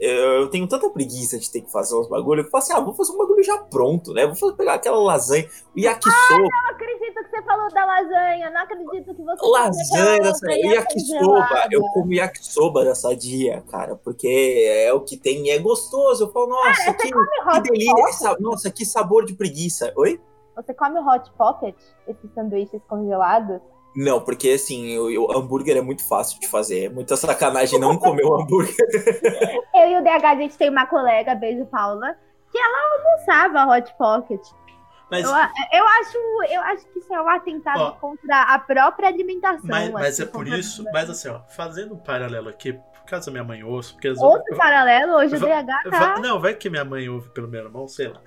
[0.00, 2.94] eu tenho tanta preguiça de ter que fazer uns bagulho eu falo assim, ah, vou
[2.94, 4.26] fazer um bagulho já pronto, né?
[4.26, 6.16] Vou pegar aquela lasanha, o yakisoba.
[6.34, 11.68] Ah, não acredito que você falou da lasanha, não acredito que você Lasanha, dessa, yakisoba,
[11.70, 16.24] eu como yakisoba da sadia, cara, porque é o que tem e é gostoso.
[16.24, 19.92] Eu falo, nossa, ah, que, que delícia, nossa, que sabor de preguiça.
[19.96, 20.20] Oi?
[20.56, 21.74] Você come hot pocket,
[22.06, 23.60] esses sanduíches congelados?
[23.94, 26.84] Não, porque assim, o, o, hambúrguer é muito fácil de fazer.
[26.84, 28.74] É muita sacanagem não comer o hambúrguer.
[29.74, 32.16] Eu e o DH, a gente tem uma colega, beijo Paula,
[32.50, 34.40] que ela almoçava Hot Pocket.
[35.10, 36.18] Mas, eu, eu, acho,
[36.52, 39.60] eu acho que isso é um atentado ó, contra a própria alimentação.
[39.64, 43.26] Mas, mas assim, é por isso, mas assim, ó, fazendo um paralelo aqui, por causa
[43.26, 43.92] da minha mãe ouve.
[43.92, 46.20] Porque Outro paralelo, hoje o DH tá.
[46.20, 48.20] Não, vai que minha mãe ouve pelo meu irmão, sei lá.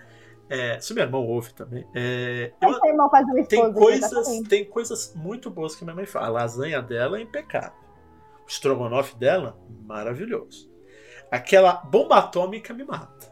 [0.49, 1.85] É, se meu irmão ouve também.
[1.95, 6.25] É, eu, irmão faz um tem, coisas, tem coisas muito boas que minha mãe faz.
[6.27, 7.71] A lasanha dela é impecável.
[8.45, 10.69] O estrogonofe dela, maravilhoso.
[11.31, 13.31] Aquela bomba atômica me mata.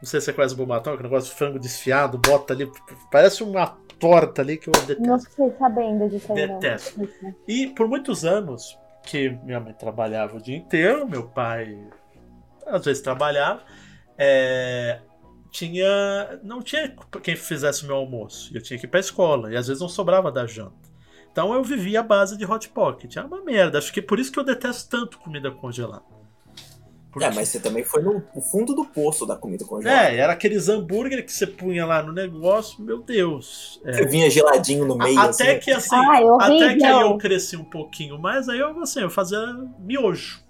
[0.00, 2.70] Não sei se você conhece bomba atômica, negócio de frango desfiado, bota ali.
[3.10, 5.02] Parece uma torta ali que eu detesto.
[5.02, 6.48] Não sei sabendo disso aí.
[6.48, 7.00] Detesto.
[7.22, 7.34] Não.
[7.46, 11.78] E por muitos anos que minha mãe trabalhava o dia inteiro, meu pai
[12.66, 13.62] às vezes trabalhava.
[14.18, 15.00] É,
[15.52, 16.40] tinha.
[16.42, 18.50] Não tinha quem fizesse o meu almoço.
[18.52, 19.52] Eu tinha que ir pra escola.
[19.52, 20.90] E às vezes não sobrava da janta.
[21.30, 23.16] Então eu vivia à base de hot pocket.
[23.16, 23.78] É uma merda.
[23.78, 26.02] Acho que é por isso que eu detesto tanto comida congelada.
[27.12, 27.26] Porque...
[27.26, 30.08] É, mas você também foi no fundo do poço da comida congelada.
[30.08, 33.78] É, era aqueles hambúrguer que você punha lá no negócio, meu Deus.
[33.84, 33.92] É.
[33.92, 35.18] Você vinha geladinho no meio.
[35.20, 35.60] Até assim.
[35.60, 39.10] que assim, Ai, até que aí eu cresci um pouquinho mais, aí eu assim, eu
[39.10, 39.38] fazia
[39.78, 40.41] miojo.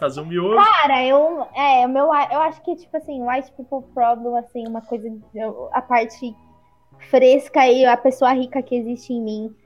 [0.00, 0.56] Fazer um miojo.
[0.56, 1.46] Cara, eu.
[1.54, 2.06] É, meu.
[2.06, 5.06] Eu acho que, tipo assim, white people problem, assim, uma coisa.
[5.72, 6.34] A parte
[7.10, 9.56] fresca e a pessoa rica que existe em mim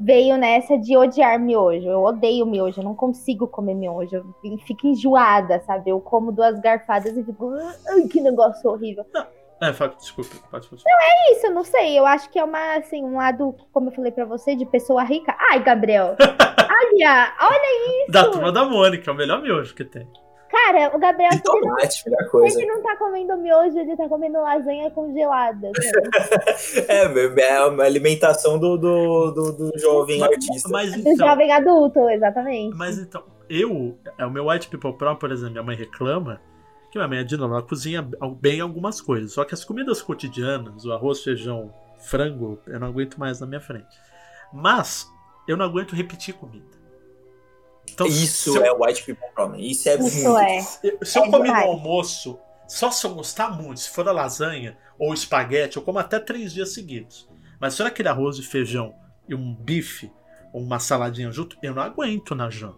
[0.00, 1.86] veio nessa de odiar miojo.
[1.86, 4.16] Eu odeio miojo, eu não consigo comer miojo.
[4.42, 5.90] Eu fico enjoada, sabe?
[5.90, 7.52] Eu como duas garfadas e fico.
[7.90, 9.04] Ai, que negócio horrível.
[9.12, 9.26] Não.
[9.60, 10.82] É, Fábio, desculpa, pode falar.
[10.84, 11.96] Não, é isso, eu não sei.
[11.96, 15.04] Eu acho que é uma, assim, um lado, como eu falei pra você, de pessoa
[15.04, 15.36] rica.
[15.50, 16.16] Ai, Gabriel!
[17.04, 18.12] olha, olha isso!
[18.12, 20.08] Da turma da Mônica, é o melhor miojo que tem.
[20.50, 22.60] Cara, o Gabriel então, ele, não, coisa.
[22.60, 25.70] ele não tá comendo miojo, ele tá comendo lasanha congelada.
[26.88, 30.68] é, é uma alimentação do, do, do, do jovem mas, artista.
[30.68, 32.76] Mas, então, do jovem adulto, exatamente.
[32.76, 36.38] Mas então, eu, é o meu White People Pro, por exemplo, minha mãe reclama
[36.92, 38.06] que minha mãe, de novo, ela cozinha
[38.38, 39.32] bem algumas coisas.
[39.32, 43.60] Só que as comidas cotidianas, o arroz, feijão, frango, eu não aguento mais na minha
[43.62, 43.96] frente.
[44.52, 45.10] Mas
[45.48, 46.81] eu não aguento repetir comida.
[47.90, 49.60] Então, Isso é o white people problem.
[49.60, 50.38] Isso é Isso muito.
[50.38, 50.60] É.
[50.60, 54.78] Se eu é comer no almoço, só se eu gostar muito, se for a lasanha
[54.98, 57.28] ou espaguete, eu como até três dias seguidos.
[57.60, 58.94] Mas se for aquele arroz e feijão
[59.28, 60.10] e um bife
[60.52, 62.76] ou uma saladinha junto, eu não aguento na janta.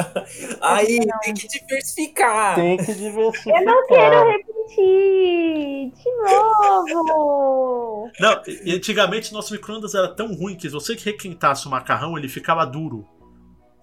[0.60, 2.56] Aí tem que diversificar.
[2.56, 3.60] Tem que diversificar.
[3.60, 8.10] Eu não quero repetir de novo.
[8.18, 8.42] Não,
[8.74, 13.06] antigamente nosso micro-ondas era tão ruim que se você requentasse o macarrão, ele ficava duro.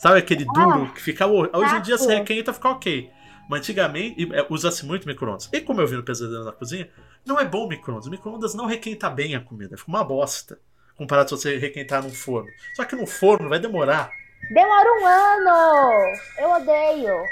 [0.04, 1.26] Sabe aquele duro que fica.
[1.26, 3.10] Hoje em dia você requenta fica ok.
[3.50, 5.50] Mas antigamente é, usa-se muito micro-ondas.
[5.54, 6.90] E como eu vi no Pesadelo na Cozinha,
[7.26, 8.10] não é bom micro-ondas.
[8.10, 10.60] Micro-ondas não requenta bem a comida, fica uma bosta.
[10.98, 12.50] Comparado se você requentar num forno.
[12.76, 14.10] Só que no forno vai demorar.
[14.54, 16.18] Demora um ano!
[16.38, 17.24] Eu odeio.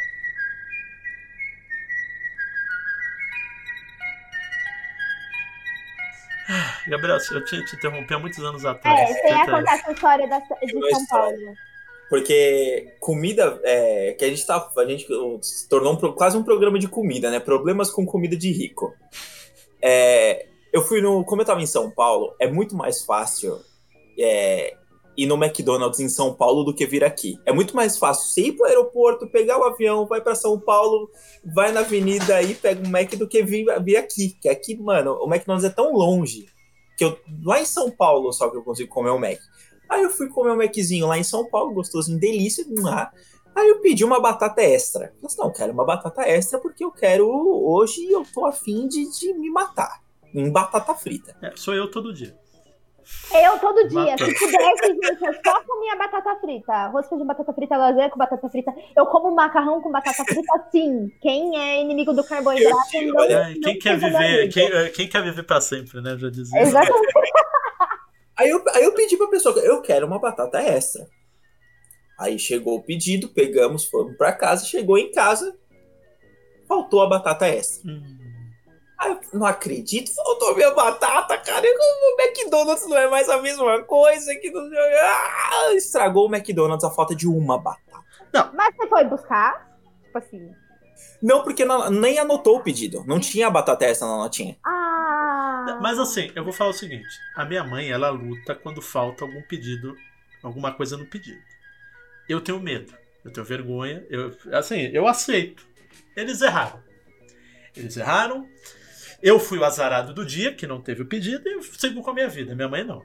[6.87, 9.09] Gabriel, eu tinha te interrompido há muitos anos atrás.
[9.09, 11.57] É, você ia contar essa história da, de São Paulo.
[12.11, 14.69] Porque comida, é, que a gente tá.
[14.75, 15.07] A gente
[15.41, 17.39] se tornou um, quase um programa de comida, né?
[17.39, 18.93] Problemas com comida de rico.
[19.81, 21.23] É, eu fui no.
[21.23, 23.61] Como eu tava em São Paulo, é muito mais fácil
[24.19, 24.73] é,
[25.15, 27.39] ir no McDonald's em São Paulo do que vir aqui.
[27.45, 31.09] É muito mais fácil você ir pro aeroporto, pegar o avião, vai para São Paulo,
[31.55, 34.35] vai na avenida aí, pega um Mac do que vir, vir aqui.
[34.41, 36.45] Que aqui, mano, o McDonald's é tão longe
[36.97, 37.17] que eu.
[37.45, 39.39] Lá em São Paulo só que eu consigo comer o Mac.
[39.91, 42.65] Aí eu fui comer um Maczinho lá em São Paulo, gostosinho, delícia.
[42.79, 43.11] Lá.
[43.53, 45.13] Aí eu pedi uma batata extra.
[45.21, 47.27] Eu disse, não, eu quero uma batata extra porque eu quero.
[47.27, 49.99] Hoje eu tô afim de, de me matar.
[50.33, 51.35] Em batata frita.
[51.41, 52.33] É, sou eu todo dia.
[53.33, 54.17] Eu todo dia.
[54.17, 56.71] Se pudesse, gente, eu só comia batata frita.
[56.71, 58.73] Arroz de batata frita, lasanha com batata frita.
[58.95, 61.11] Eu como macarrão com batata frita, sim.
[61.19, 62.77] Quem é inimigo do carboidrato
[63.07, 66.17] não, é, quem quer viver, quem, quem, quer viver para sempre, né?
[66.17, 66.61] Já dizia.
[66.61, 67.13] Exatamente.
[68.41, 71.07] Aí eu, aí eu pedi pra pessoa, eu quero uma batata extra.
[72.19, 75.55] Aí chegou o pedido, pegamos, fomos pra casa, chegou em casa,
[76.67, 77.91] faltou a batata extra.
[77.91, 78.17] Hum.
[78.97, 81.63] Aí eu não acredito, faltou minha batata, cara.
[81.63, 84.63] O McDonald's não é mais a mesma coisa que não...
[84.63, 88.03] ah, estragou o McDonald's a falta de uma batata.
[88.33, 88.51] Não.
[88.55, 89.77] Mas você foi buscar?
[90.03, 90.51] Tipo assim.
[91.21, 93.03] Não, porque não, nem anotou o pedido.
[93.05, 94.57] Não tinha a batata extra na notinha.
[94.65, 95.30] Ah.
[95.81, 99.41] Mas assim, eu vou falar o seguinte: a minha mãe, ela luta quando falta algum
[99.41, 99.95] pedido,
[100.43, 101.41] alguma coisa no pedido.
[102.27, 102.93] Eu tenho medo,
[103.25, 105.65] eu tenho vergonha, eu, assim, eu aceito.
[106.15, 106.81] Eles erraram.
[107.75, 108.47] Eles erraram.
[109.21, 112.09] Eu fui o azarado do dia, que não teve o pedido, e eu sigo com
[112.09, 112.55] a minha vida.
[112.55, 113.03] Minha mãe não.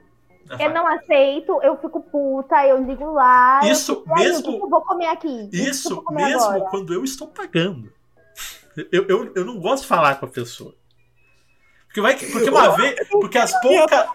[0.59, 3.59] Eu não aceito, eu fico puta, eu ligo lá.
[3.69, 4.51] Isso fico, mesmo.
[4.53, 5.49] eu vou comer aqui?
[5.51, 6.69] Isso mesmo agora?
[6.69, 7.91] quando eu estou pagando.
[8.91, 10.73] Eu, eu, eu não gosto de falar com a pessoa.
[11.87, 13.07] Porque, vai, porque uma vez.
[13.09, 14.05] Porque as poucas.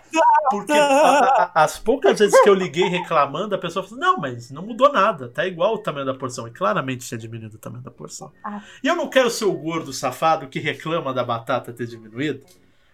[0.51, 4.51] Porque a, a, as poucas vezes que eu liguei reclamando, a pessoa falou: não, mas
[4.51, 6.47] não mudou nada, tá igual o tamanho da porção.
[6.47, 8.31] E claramente tinha diminuído o tamanho da porção.
[8.45, 8.63] Ah.
[8.83, 12.45] E eu não quero ser o gordo safado que reclama da batata ter diminuído.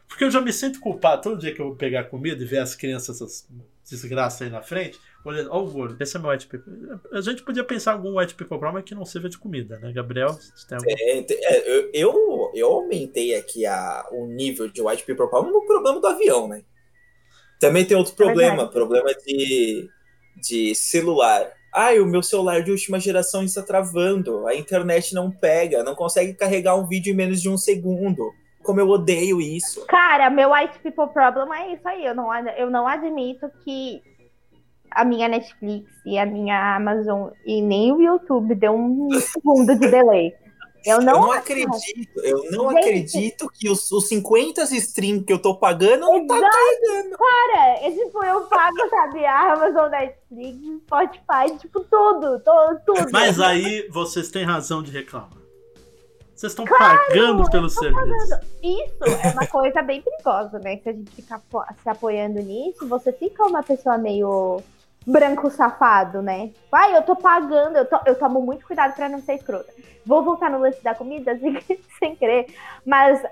[0.06, 2.58] Porque eu já me sinto culpado todo dia que eu vou pegar comida e ver
[2.58, 3.46] as crianças, essas
[3.88, 6.72] desgraças aí na frente, olhando, ó, o gordo, esse é meu white people.
[7.12, 9.92] A gente podia pensar em algum white people mas que não seja de comida, né,
[9.92, 10.36] Gabriel?
[10.70, 10.84] Algum...
[10.88, 16.00] É, é, eu, eu aumentei aqui a, o nível de white people problem no problema
[16.00, 16.62] do avião, né?
[17.60, 19.88] Também tem outro problema, é problema de,
[20.36, 21.52] de celular.
[21.74, 26.34] Ai, o meu celular de última geração está travando, a internet não pega, não consegue
[26.34, 28.32] carregar um vídeo em menos de um segundo
[28.68, 29.86] como eu odeio isso.
[29.86, 32.04] Cara, meu white people problem é isso aí.
[32.04, 34.02] Eu não, eu não admito que
[34.90, 39.88] a minha Netflix e a minha Amazon e nem o YouTube deu um segundo de
[39.88, 40.34] delay.
[40.86, 45.32] Eu não, eu não acredito, eu não Gente, acredito que os, os 50 streams que
[45.32, 47.16] eu tô pagando não tá carregando.
[47.18, 53.12] Cara, esse tipo, foi eu pago, sabe, a Amazon, Netflix, Spotify, tipo, tudo, tudo, tudo.
[53.12, 55.48] Mas aí vocês têm razão de reclamar.
[56.34, 58.00] Vocês estão claro, pagando pelo serviço.
[58.00, 58.46] Pagando.
[58.62, 60.76] Isso é uma coisa bem perigosa, né?
[60.76, 61.42] Se a gente ficar
[61.82, 64.62] se apoiando nisso, você fica uma pessoa meio
[65.08, 66.50] branco safado, né?
[66.70, 69.72] Ai, eu tô pagando, eu, to, eu tomo muito cuidado para não ser escrota.
[70.04, 72.46] Vou voltar no lance da comida sem, sem querer,
[72.84, 73.22] mas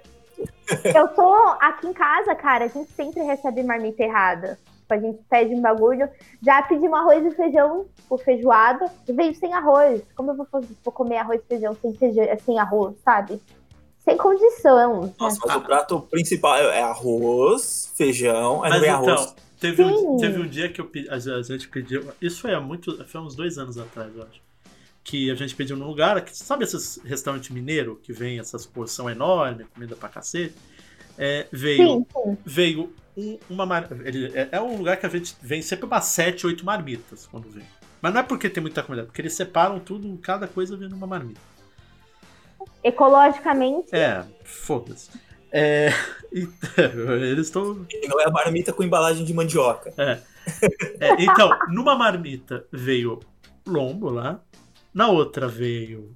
[0.95, 4.59] eu tô aqui em casa, cara, a gente sempre recebe marmita errada.
[4.81, 6.09] Tipo, a gente pede um bagulho,
[6.43, 10.01] já pedimos arroz e feijão, ou feijoada, e veio sem arroz.
[10.15, 10.47] Como eu vou,
[10.85, 13.43] vou comer arroz e feijão sem, feijão, sem arroz, sabe?
[13.99, 15.12] Sem condição.
[15.19, 19.35] Nossa, mas o prato principal é arroz, feijão, aí mas não então, arroz.
[19.59, 22.05] Teve um, teve um dia que eu, a, a gente pediu.
[22.21, 23.05] Isso foi há muito.
[23.07, 24.40] Foi uns dois anos atrás, eu acho.
[25.03, 26.21] Que a gente pediu num lugar.
[26.23, 30.55] Que, sabe esses restaurantes mineiro que vem essas porção enorme, comida pra cacete?
[31.16, 31.87] É, veio.
[31.87, 32.38] Sim, sim.
[32.45, 33.88] Veio um, uma.
[34.05, 37.49] Ele, é, é, um lugar que a gente vem sempre umas 7, 8 marmitas quando
[37.49, 37.64] vem.
[38.03, 40.88] Mas não é porque tem muita comida, é porque eles separam tudo, cada coisa vem
[40.88, 41.40] numa marmita.
[42.85, 43.88] Ecologicamente.
[43.95, 45.11] É, foda-se.
[45.59, 45.88] É,
[46.31, 47.87] eles estão.
[48.07, 49.90] Não é a marmita com embalagem de mandioca.
[49.97, 50.21] É.
[51.01, 51.23] é.
[51.25, 53.21] Então, numa marmita veio
[53.66, 54.38] lombo lá,
[54.92, 56.14] na outra veio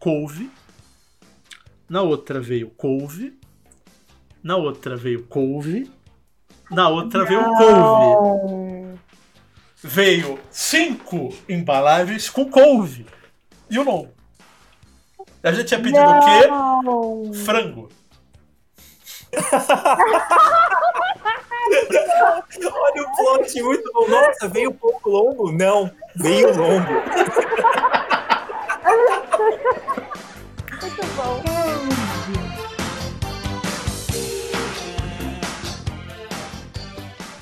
[0.00, 0.50] couve,
[1.88, 3.38] na outra veio couve,
[4.42, 5.88] na outra veio couve,
[6.68, 7.26] na outra Não.
[7.28, 8.98] veio couve.
[9.84, 13.06] Veio cinco embalagens com couve
[13.70, 14.12] e o lombo.
[15.44, 16.18] A gente tinha pedido Não.
[16.18, 17.38] o quê?
[17.44, 17.88] Frango.
[22.66, 24.08] Olha o plot muito bom.
[24.08, 25.52] Nossa, veio pouco longo?
[25.52, 26.92] Não, veio longo.
[30.80, 31.42] muito bom.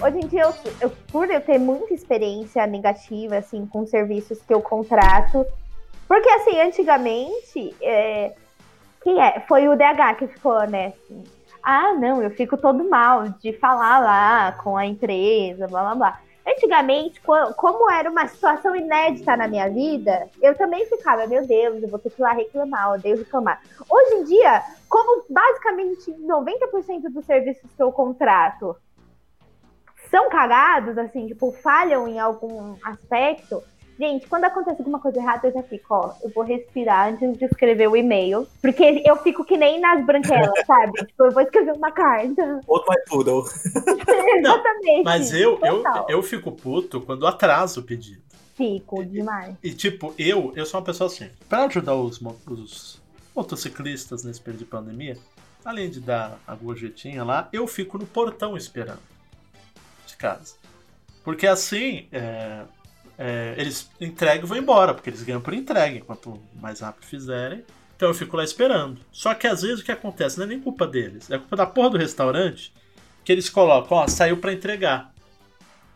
[0.04, 4.52] Hoje em dia, eu, eu, por eu ter muita experiência negativa, assim, com serviços que
[4.52, 5.46] eu contrato,
[6.08, 8.32] porque, assim, antigamente, é,
[9.02, 9.38] quem é?
[9.46, 10.92] Foi o DH que ficou, né,
[11.62, 16.20] ah, não, eu fico todo mal de falar lá com a empresa, blá blá blá.
[16.44, 17.20] Antigamente,
[17.56, 22.00] como era uma situação inédita na minha vida, eu também ficava, meu Deus, eu vou
[22.00, 23.62] ter que ir lá reclamar, odeio reclamar.
[23.88, 28.76] Hoje em dia, como basicamente 90% dos serviços que eu contrato
[30.10, 33.62] são cagados, assim, tipo, falham em algum aspecto,
[33.98, 37.44] Gente, quando acontece alguma coisa errada, eu já fico, ó, eu vou respirar antes de
[37.44, 38.46] escrever o e-mail.
[38.60, 41.06] Porque eu fico que nem nas branquelas, sabe?
[41.06, 42.60] Tipo, eu vou escrever uma carta.
[42.66, 43.44] Outro mais poodle.
[43.44, 44.96] Exatamente.
[44.96, 48.22] Não, mas eu, eu, eu fico puto quando atraso o pedido.
[48.54, 49.56] Fico demais.
[49.62, 53.02] E, e, tipo, eu, eu sou uma pessoa assim, pra ajudar os, os
[53.34, 55.16] motociclistas nesse período de pandemia,
[55.64, 59.00] além de dar a gorjetinha lá, eu fico no portão esperando
[60.06, 60.54] de casa.
[61.24, 62.64] Porque assim, é,
[63.24, 67.64] é, eles entregam e vão embora, porque eles ganham por entrega, enquanto mais rápido fizerem.
[67.94, 69.00] Então eu fico lá esperando.
[69.12, 71.64] Só que às vezes o que acontece não é nem culpa deles, é culpa da
[71.64, 72.72] porra do restaurante
[73.24, 75.14] que eles colocam, ó, saiu para entregar.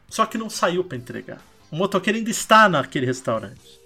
[0.09, 1.41] Só que não saiu para entregar.
[1.69, 3.81] O motoqueiro ainda está naquele restaurante.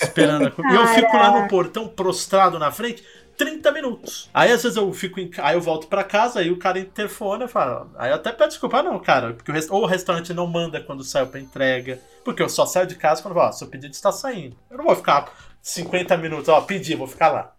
[0.00, 0.72] Esperando a.
[0.72, 3.04] E eu fico lá no portão prostrado na frente
[3.38, 4.28] 30 minutos.
[4.34, 7.44] Aí às vezes eu fico em, aí eu volto para casa, aí o cara interfona
[7.44, 9.70] e fala, aí eu até peço desculpa, não, cara, porque o rest...
[9.70, 13.22] ou o restaurante não manda quando saiu para entrega, porque eu só saio de casa
[13.22, 14.56] quando, ó, seu pedido está saindo.
[14.68, 17.54] Eu não vou ficar 50 minutos, ó, pedi, vou ficar lá.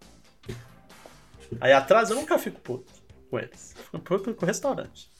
[1.60, 2.92] Aí atrás eu nunca fico puto
[3.30, 3.74] com eles.
[3.90, 5.10] Fico puto com o restaurante.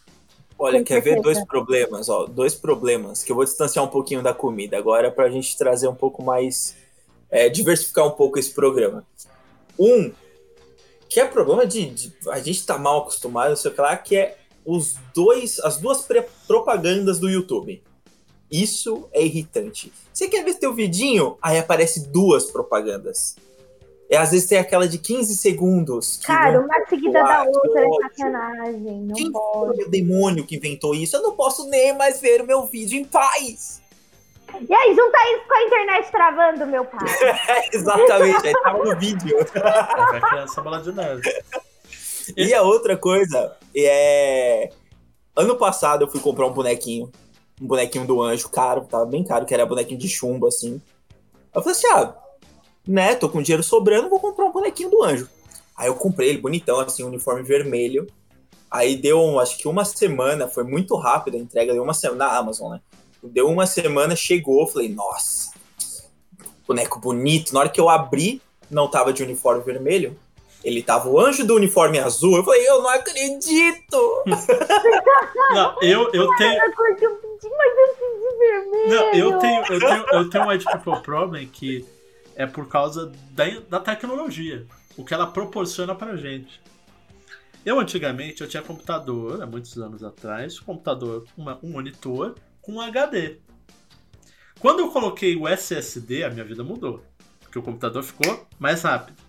[0.58, 4.34] Olha, quer ver dois problemas, ó, dois problemas que eu vou distanciar um pouquinho da
[4.34, 6.76] comida agora para a gente trazer um pouco mais,
[7.30, 9.06] é, diversificar um pouco esse programa.
[9.78, 10.12] Um
[11.10, 14.94] que é problema de, de, a gente tá mal acostumado, sei lá, que é os
[15.12, 16.06] dois, as duas
[16.46, 17.82] propagandas do YouTube.
[18.50, 19.92] Isso é irritante.
[20.12, 21.36] Você quer ver teu vidinho?
[21.42, 23.36] Aí aparece duas propagandas.
[24.08, 26.18] E às vezes tem aquela de 15 segundos.
[26.18, 29.00] Cara, uma seguida da outra é sacanagem.
[29.02, 29.76] Não Quem pode.
[29.76, 31.16] foi o demônio que inventou isso?
[31.16, 33.80] Eu não posso nem mais ver o meu vídeo em paz.
[34.68, 37.06] E aí, junta isso com a internet travando, meu pai.
[37.72, 39.36] Exatamente, aí tava no vídeo.
[39.54, 41.22] Vai criar essa bola de neve.
[42.36, 44.70] E a outra coisa é.
[45.34, 47.10] Ano passado eu fui comprar um bonequinho.
[47.60, 50.80] Um bonequinho do anjo, caro, tava bem caro, que era bonequinho de chumbo, assim.
[51.54, 52.14] Eu falei assim: ah,
[52.86, 55.28] né, tô com dinheiro sobrando, vou comprar um bonequinho do anjo.
[55.76, 58.06] Aí eu comprei ele bonitão, assim, uniforme vermelho.
[58.70, 62.36] Aí deu, acho que uma semana, foi muito rápido a entrega, deu uma semana na
[62.36, 62.80] Amazon, né?
[63.22, 65.52] Deu uma semana, chegou, falei, nossa,
[66.66, 67.52] boneco bonito.
[67.52, 70.18] Na hora que eu abri, não tava de uniforme vermelho.
[70.62, 72.36] Ele tava o anjo do uniforme azul.
[72.36, 74.24] Eu falei, eu não acredito!
[75.54, 76.60] não, eu, eu tenho.
[78.88, 81.84] Não, eu tenho, eu tenho, eu tenho um Ed People Problem que
[82.36, 84.66] é por causa da, da tecnologia.
[84.96, 86.60] O que ela proporciona pra gente.
[87.64, 93.38] Eu antigamente eu tinha computador, há muitos anos atrás, computador, uma, um monitor com HD.
[94.58, 97.04] Quando eu coloquei o SSD, a minha vida mudou.
[97.40, 99.20] Porque o computador ficou mais rápido.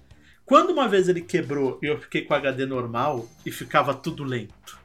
[0.46, 4.78] Quando uma vez ele quebrou e eu fiquei com HD normal e ficava tudo lento.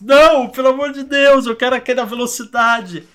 [0.00, 3.08] Não, pelo amor de Deus, eu quero aquela velocidade.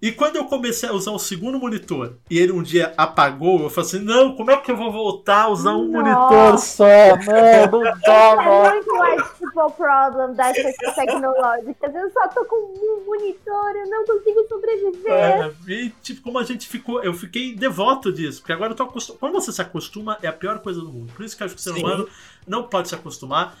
[0.00, 3.70] E quando eu comecei a usar o segundo monitor e ele um dia apagou, eu
[3.70, 6.02] falei assim: não, como é que eu vou voltar a usar um Nossa.
[6.02, 6.84] monitor só?
[6.84, 11.94] Não, não dá, É muito mais tipo problem dessas tecnológicas.
[11.94, 15.12] Eu só tô com um monitor, eu não consigo sobreviver.
[15.12, 18.82] É, e tipo, como a gente ficou, eu fiquei devoto disso, porque agora eu tô
[18.82, 19.18] acostumado.
[19.18, 21.10] Quando você se acostuma, é a pior coisa do mundo.
[21.14, 21.80] Por isso que eu acho que o ser Sim.
[21.80, 22.06] humano
[22.46, 23.56] não pode se acostumar.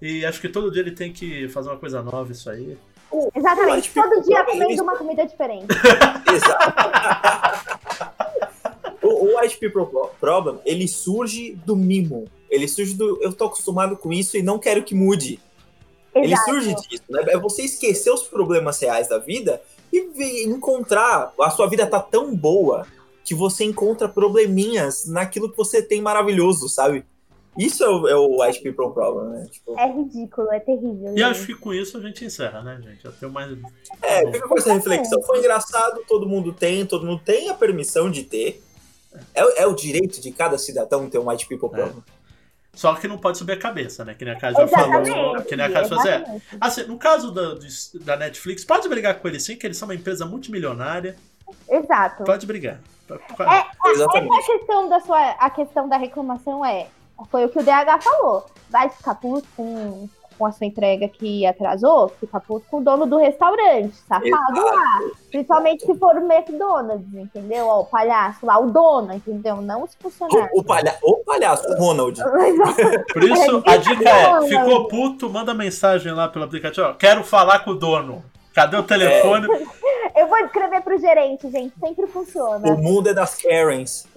[0.00, 2.78] E acho que todo dia ele tem que fazer uma coisa nova, isso aí.
[3.34, 3.92] Exatamente.
[3.92, 5.66] Todo dia comendo uma comida diferente.
[6.32, 6.74] Exato.
[9.02, 12.26] o, o People Problem, ele surge do mimo.
[12.50, 15.40] Ele surge do eu tô acostumado com isso e não quero que mude.
[16.14, 16.26] Exato.
[16.26, 17.24] Ele surge disso, né?
[17.28, 19.60] É você esquecer os problemas reais da vida
[19.92, 21.32] e encontrar.
[21.40, 22.86] A sua vida tá tão boa
[23.24, 27.04] que você encontra probleminhas naquilo que você tem maravilhoso, sabe?
[27.58, 29.46] Isso é o, é o White People Problem, né?
[29.50, 29.78] Tipo...
[29.78, 31.14] É ridículo, é terrível.
[31.16, 33.02] E acho que com isso a gente encerra, né, gente?
[33.02, 33.56] Já tem mais.
[34.02, 35.22] É, fica com essa reflexão.
[35.22, 38.62] Foi engraçado, todo mundo tem, todo mundo tem a permissão de ter.
[39.34, 41.82] É, é o direito de cada cidadão ter um White People é.
[41.82, 42.04] Problem.
[42.06, 42.16] É.
[42.74, 44.12] Só que não pode subir a cabeça, né?
[44.12, 45.42] Que nem a Casa já falou.
[45.42, 46.24] Que nem a Casa fazer.
[46.60, 47.54] Assim, no caso da,
[48.04, 51.16] da Netflix, pode brigar com eles sim, que eles são uma empresa multimilionária.
[51.70, 52.24] Exato.
[52.24, 52.78] Pode brigar.
[53.08, 54.38] É, Exatamente.
[54.38, 55.30] Essa questão da sua.
[55.38, 56.88] A questão da reclamação é
[57.24, 58.46] foi o que o DH falou.
[58.68, 63.06] Vai ficar puto com, com a sua entrega que atrasou, fica puto com o dono
[63.06, 64.60] do restaurante, safado Exato.
[64.60, 65.00] lá.
[65.30, 67.66] Principalmente se for o McDonald's, entendeu?
[67.66, 69.56] Ó, o palhaço lá, o dono, entendeu?
[69.56, 70.50] Não os funcionários.
[70.52, 72.20] O, o, palha o palhaço, o Ronald.
[73.12, 76.88] Por isso, a dica é: ficou puto, manda mensagem lá pelo aplicativo.
[76.88, 78.22] Ó, quero falar com o dono.
[78.54, 79.46] Cadê o telefone?
[79.52, 79.86] É.
[80.16, 81.74] Eu vou escrever pro gerente, gente.
[81.78, 82.66] Sempre funciona.
[82.72, 84.06] O mundo é das Karens.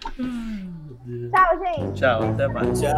[0.00, 2.00] Tchau, gente.
[2.00, 2.80] Tchau, até mais.
[2.80, 2.92] Tchau.